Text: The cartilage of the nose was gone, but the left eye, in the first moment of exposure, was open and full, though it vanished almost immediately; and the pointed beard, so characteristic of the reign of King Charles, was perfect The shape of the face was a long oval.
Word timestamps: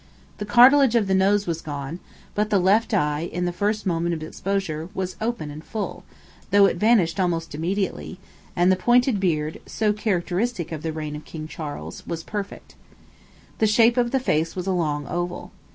The 0.39 0.47
cartilage 0.47 0.95
of 0.95 1.05
the 1.05 1.13
nose 1.13 1.45
was 1.45 1.61
gone, 1.61 1.99
but 2.33 2.49
the 2.49 2.57
left 2.57 2.91
eye, 2.91 3.29
in 3.31 3.45
the 3.45 3.53
first 3.53 3.85
moment 3.85 4.15
of 4.15 4.23
exposure, 4.23 4.89
was 4.95 5.15
open 5.21 5.51
and 5.51 5.63
full, 5.63 6.03
though 6.49 6.65
it 6.65 6.77
vanished 6.77 7.19
almost 7.19 7.53
immediately; 7.53 8.17
and 8.55 8.71
the 8.71 8.75
pointed 8.75 9.19
beard, 9.19 9.61
so 9.67 9.93
characteristic 9.93 10.71
of 10.71 10.81
the 10.81 10.91
reign 10.91 11.15
of 11.15 11.23
King 11.23 11.47
Charles, 11.47 12.01
was 12.07 12.23
perfect 12.23 12.73
The 13.59 13.67
shape 13.67 13.95
of 13.95 14.09
the 14.09 14.19
face 14.19 14.55
was 14.55 14.65
a 14.65 14.71
long 14.73 15.05
oval. 15.05 15.51